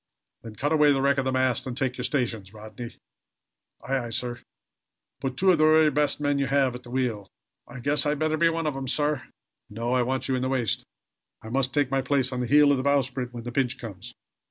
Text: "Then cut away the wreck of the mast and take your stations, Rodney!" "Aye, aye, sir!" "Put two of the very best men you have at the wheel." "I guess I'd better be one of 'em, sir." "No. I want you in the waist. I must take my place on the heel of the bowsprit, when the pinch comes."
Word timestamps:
"Then 0.41 0.55
cut 0.55 0.71
away 0.71 0.91
the 0.91 0.99
wreck 1.03 1.19
of 1.19 1.25
the 1.25 1.31
mast 1.31 1.67
and 1.67 1.77
take 1.77 1.95
your 1.95 2.03
stations, 2.03 2.51
Rodney!" 2.51 2.95
"Aye, 3.83 4.05
aye, 4.05 4.09
sir!" 4.09 4.39
"Put 5.19 5.37
two 5.37 5.51
of 5.51 5.59
the 5.59 5.63
very 5.63 5.91
best 5.91 6.19
men 6.19 6.39
you 6.39 6.47
have 6.47 6.73
at 6.73 6.81
the 6.81 6.89
wheel." 6.89 7.29
"I 7.67 7.81
guess 7.81 8.07
I'd 8.07 8.17
better 8.17 8.35
be 8.35 8.49
one 8.49 8.65
of 8.65 8.75
'em, 8.75 8.87
sir." 8.87 9.21
"No. 9.69 9.93
I 9.93 10.01
want 10.01 10.27
you 10.27 10.35
in 10.35 10.41
the 10.41 10.49
waist. 10.49 10.85
I 11.43 11.49
must 11.49 11.71
take 11.71 11.91
my 11.91 12.01
place 12.01 12.31
on 12.31 12.39
the 12.39 12.47
heel 12.47 12.71
of 12.71 12.77
the 12.77 12.83
bowsprit, 12.83 13.31
when 13.31 13.43
the 13.43 13.51
pinch 13.51 13.77
comes." 13.77 14.15